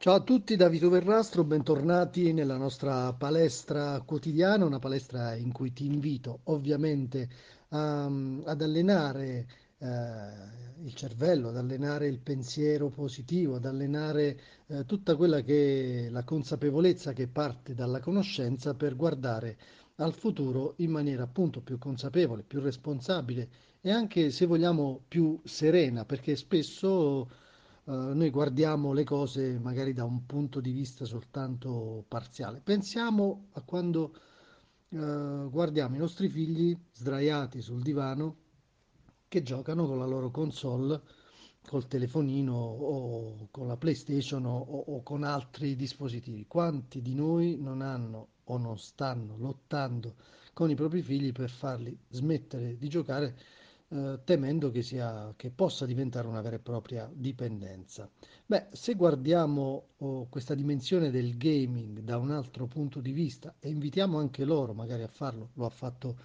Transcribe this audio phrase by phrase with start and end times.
[0.00, 5.72] Ciao a tutti, da Vito Verrastro, bentornati nella nostra palestra quotidiana, una palestra in cui
[5.72, 7.28] ti invito ovviamente
[7.70, 9.48] a- ad allenare
[9.78, 9.86] eh,
[10.84, 16.22] il cervello, ad allenare il pensiero positivo, ad allenare eh, tutta quella che è la
[16.22, 19.58] consapevolezza che parte dalla conoscenza per guardare
[19.96, 23.48] al futuro in maniera appunto più consapevole, più responsabile
[23.80, 27.28] e anche se vogliamo più serena, perché spesso
[27.94, 32.60] noi guardiamo le cose magari da un punto di vista soltanto parziale.
[32.60, 34.14] Pensiamo a quando
[34.90, 38.36] eh, guardiamo i nostri figli sdraiati sul divano
[39.26, 41.00] che giocano con la loro console,
[41.66, 46.46] col telefonino o con la PlayStation o, o con altri dispositivi.
[46.46, 50.14] Quanti di noi non hanno o non stanno lottando
[50.52, 53.36] con i propri figli per farli smettere di giocare
[53.90, 58.08] eh, temendo che sia, che possa diventare una vera e propria dipendenza.
[58.44, 63.70] Beh, se guardiamo oh, questa dimensione del gaming da un altro punto di vista e
[63.70, 66.18] invitiamo anche loro magari a farlo, lo ha fatto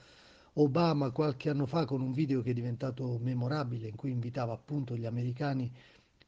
[0.56, 4.96] Obama qualche anno fa con un video che è diventato memorabile in cui invitava appunto
[4.96, 5.72] gli americani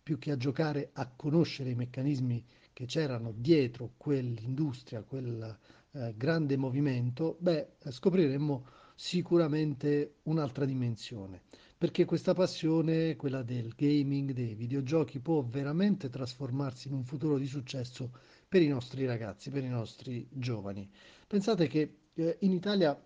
[0.01, 5.57] più che a giocare a conoscere i meccanismi che c'erano dietro quell'industria, quel
[5.91, 11.41] eh, grande movimento, beh, scopriremmo sicuramente un'altra dimensione,
[11.77, 17.45] perché questa passione, quella del gaming, dei videogiochi, può veramente trasformarsi in un futuro di
[17.45, 18.11] successo
[18.47, 20.89] per i nostri ragazzi, per i nostri giovani.
[21.27, 22.97] Pensate che eh, in Italia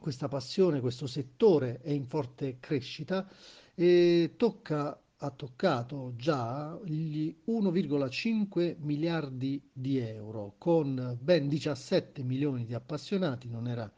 [0.00, 3.28] questa passione, questo settore è in forte crescita
[3.74, 12.74] e tocca, ha toccato già gli 1,5 miliardi di euro con ben 17 milioni di
[12.74, 13.92] appassionati, non era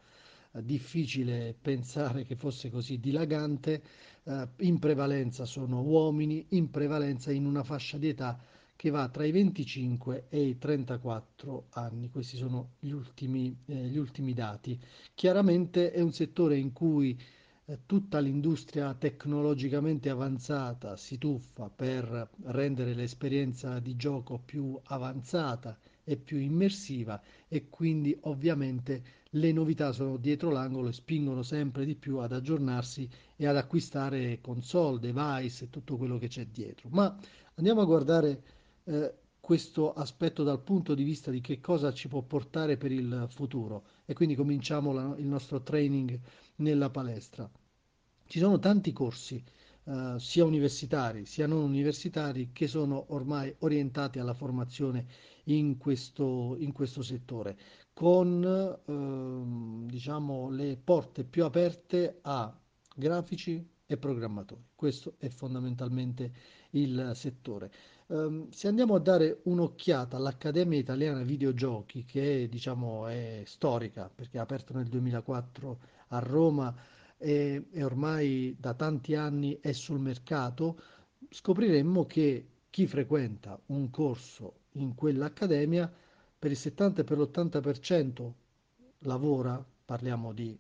[0.59, 3.83] difficile pensare che fosse così dilagante,
[4.25, 8.39] eh, in prevalenza sono uomini, in prevalenza in una fascia di età
[8.75, 12.09] che va tra i 25 e i 34 anni.
[12.09, 14.81] Questi sono gli ultimi, eh, gli ultimi dati.
[15.15, 17.21] Chiaramente è un settore in cui
[17.67, 25.79] eh, tutta l'industria tecnologicamente avanzata si tuffa per rendere l'esperienza di gioco più avanzata
[26.11, 31.95] e più immersiva e quindi ovviamente le novità sono dietro l'angolo e spingono sempre di
[31.95, 36.89] più ad aggiornarsi e ad acquistare console, device e tutto quello che c'è dietro.
[36.91, 37.17] Ma
[37.55, 38.43] andiamo a guardare
[38.85, 43.29] eh, questo aspetto dal punto di vista di che cosa ci può portare per il
[43.31, 46.19] futuro e quindi cominciamo la- il nostro training
[46.57, 47.49] nella palestra.
[48.27, 49.41] Ci sono tanti corsi,
[49.91, 55.07] eh, sia universitari sia non universitari, che sono ormai orientati alla formazione
[55.45, 57.59] in questo, in questo settore,
[57.93, 58.45] con
[58.87, 62.57] ehm, diciamo, le porte più aperte a
[62.95, 64.63] grafici e programmatori.
[64.77, 66.33] Questo è fondamentalmente
[66.71, 67.73] il settore.
[68.09, 74.41] Ehm, se andiamo a dare un'occhiata all'Accademia Italiana Videogiochi, che diciamo, è storica perché è
[74.41, 76.73] aperta nel 2004 a Roma
[77.23, 80.81] e, e ormai da tanti anni è sul mercato,
[81.29, 85.93] scopriremmo che chi frequenta un corso in quell'accademia
[86.39, 88.33] per il 70 e per l'80%
[89.01, 90.59] lavora, parliamo di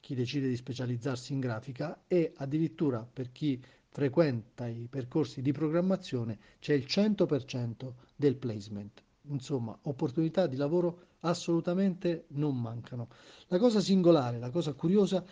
[0.00, 6.38] chi decide di specializzarsi in grafica e addirittura per chi frequenta i percorsi di programmazione
[6.58, 9.02] c'è il 100% del placement.
[9.28, 13.08] Insomma, opportunità di lavoro assolutamente non mancano.
[13.46, 15.24] La cosa singolare, la cosa curiosa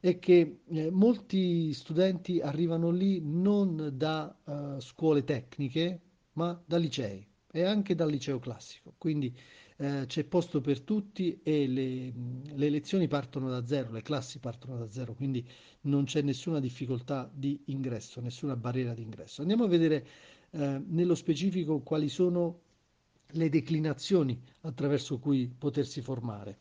[0.00, 6.00] è che eh, molti studenti arrivano lì non da eh, scuole tecniche,
[6.32, 8.94] ma da licei e anche dal liceo classico.
[8.96, 9.36] Quindi
[9.78, 12.12] eh, c'è posto per tutti e le,
[12.54, 15.46] le lezioni partono da zero, le classi partono da zero, quindi
[15.82, 19.40] non c'è nessuna difficoltà di ingresso, nessuna barriera di ingresso.
[19.40, 20.06] Andiamo a vedere
[20.50, 22.60] eh, nello specifico quali sono
[23.32, 26.58] le declinazioni attraverso cui potersi formare.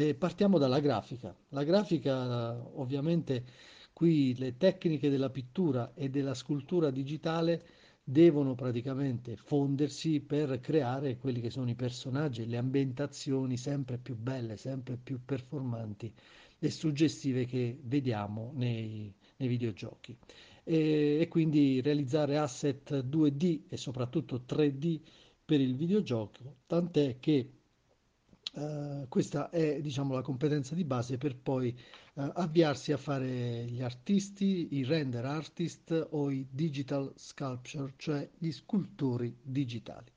[0.00, 1.34] Eh, partiamo dalla grafica.
[1.48, 3.44] La grafica, ovviamente,
[3.92, 7.66] qui le tecniche della pittura e della scultura digitale
[8.04, 14.14] devono praticamente fondersi per creare quelli che sono i personaggi e le ambientazioni sempre più
[14.16, 16.14] belle, sempre più performanti
[16.60, 20.16] e suggestive che vediamo nei, nei videogiochi.
[20.62, 25.00] E, e quindi realizzare asset 2D e soprattutto 3D
[25.44, 27.57] per il videogioco, tant'è che
[28.58, 33.82] eh, questa è diciamo la competenza di base per poi eh, avviarsi a fare gli
[33.82, 40.10] artisti, i render artist o i digital sculpture, cioè gli scultori digitali.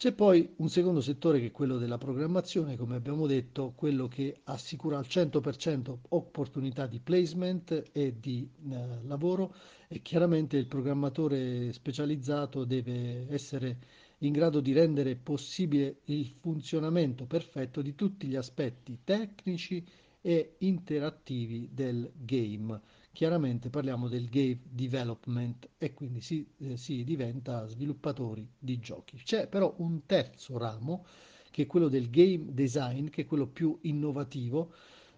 [0.00, 4.40] C'è poi un secondo settore che è quello della programmazione, come abbiamo detto, quello che
[4.44, 9.54] assicura al 100% opportunità di placement e di eh, lavoro
[9.88, 13.76] e chiaramente il programmatore specializzato deve essere
[14.22, 19.84] in grado di rendere possibile il funzionamento perfetto di tutti gli aspetti tecnici
[20.20, 22.80] e interattivi del game.
[23.12, 29.16] Chiaramente parliamo del game development e quindi si, eh, si diventa sviluppatori di giochi.
[29.16, 31.04] C'è però un terzo ramo
[31.50, 34.72] che è quello del game design, che è quello più innovativo,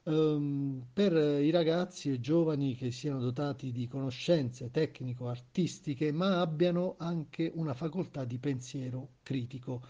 [0.04, 1.12] ehm, per
[1.42, 8.24] i ragazzi e giovani che siano dotati di conoscenze tecnico-artistiche, ma abbiano anche una facoltà
[8.24, 9.82] di pensiero critico,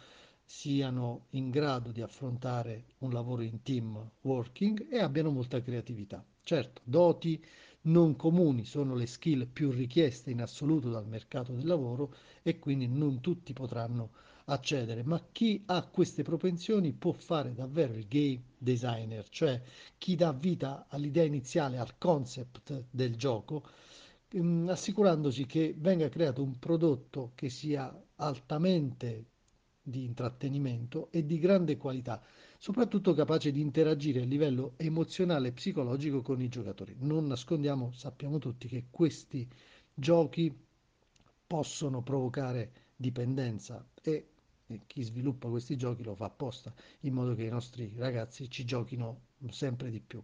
[0.44, 6.24] siano in grado di affrontare un lavoro in team working e abbiano molta creatività.
[6.42, 7.42] Certo, doti
[7.82, 12.86] non comuni sono le skill più richieste in assoluto dal mercato del lavoro e quindi
[12.86, 14.10] non tutti potranno
[14.46, 19.60] accedere, ma chi ha queste propensioni può fare davvero il game designer, cioè
[19.98, 23.64] chi dà vita all'idea iniziale, al concept del gioco,
[24.28, 29.26] ehm, assicurandosi che venga creato un prodotto che sia altamente
[29.82, 32.22] di intrattenimento e di grande qualità,
[32.58, 36.94] soprattutto capace di interagire a livello emozionale e psicologico con i giocatori.
[37.00, 39.48] Non nascondiamo, sappiamo tutti che questi
[39.92, 40.56] giochi
[41.46, 44.31] possono provocare dipendenza e
[44.86, 49.20] chi sviluppa questi giochi lo fa apposta, in modo che i nostri ragazzi ci giochino
[49.50, 50.22] sempre di più.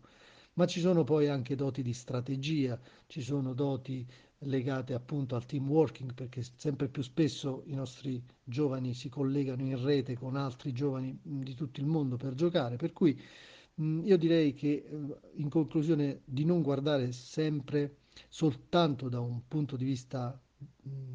[0.55, 4.07] Ma ci sono poi anche doti di strategia, ci sono doti
[4.43, 9.83] legate appunto al team working, perché sempre più spesso i nostri giovani si collegano in
[9.83, 13.21] rete con altri giovani di tutto il mondo per giocare, per cui
[13.81, 14.85] io direi che
[15.35, 17.99] in conclusione di non guardare sempre
[18.29, 20.41] soltanto da un punto di vista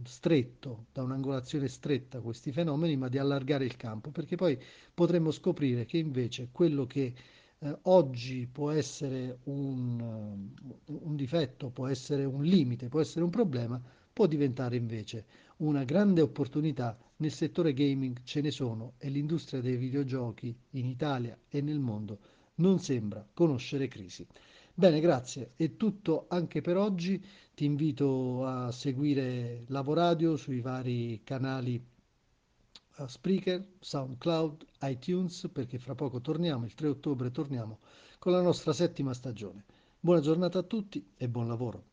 [0.04, 4.58] stretto, da un'angolazione stretta questi fenomeni, ma di allargare il campo, perché poi
[4.94, 7.14] potremmo scoprire che invece quello che
[7.60, 10.50] eh, oggi può essere un,
[10.86, 13.82] un difetto, può essere un limite, può essere un problema,
[14.12, 15.26] può diventare invece
[15.58, 16.98] una grande opportunità.
[17.18, 22.20] Nel settore gaming ce ne sono e l'industria dei videogiochi in Italia e nel mondo
[22.56, 24.28] non sembra conoscere crisi.
[24.76, 25.52] Bene, grazie.
[25.56, 27.24] È tutto anche per oggi.
[27.54, 31.80] Ti invito a seguire Lavoradio sui vari canali
[32.98, 37.80] uh, Spreaker, SoundCloud, iTunes, perché fra poco torniamo, il 3 ottobre torniamo
[38.18, 39.64] con la nostra settima stagione.
[40.00, 41.93] Buona giornata a tutti e buon lavoro.